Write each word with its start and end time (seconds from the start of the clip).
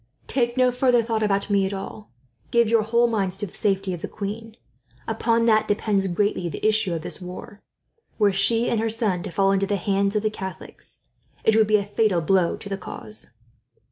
"Take 0.25 0.57
no 0.57 0.71
further 0.71 1.03
thought 1.03 1.21
about 1.21 1.51
me, 1.51 1.63
at 1.67 1.73
all. 1.75 2.09
Give 2.49 2.67
your 2.67 2.81
whole 2.81 3.05
minds 3.05 3.37
to 3.37 3.45
the 3.45 3.53
safety 3.53 3.93
of 3.93 4.01
the 4.01 4.07
queen. 4.07 4.57
Upon 5.07 5.45
that 5.45 5.67
depends 5.67 6.07
greatly 6.07 6.49
the 6.49 6.65
issue 6.65 6.95
of 6.95 7.03
this 7.03 7.21
war. 7.21 7.61
Were 8.17 8.33
she 8.33 8.67
and 8.67 8.79
her 8.79 8.89
son 8.89 9.21
to 9.21 9.29
fall 9.29 9.51
into 9.51 9.67
the 9.67 9.75
hands 9.75 10.15
of 10.15 10.23
the 10.23 10.31
Catholics, 10.31 11.01
it 11.43 11.55
would 11.55 11.67
be 11.67 11.77
a 11.77 11.85
fatal 11.85 12.19
blow 12.19 12.57
to 12.57 12.67
the 12.67 12.77
cause." 12.77 13.29